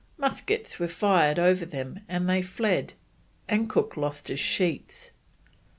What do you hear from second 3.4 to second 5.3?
and Cook lost his sheets.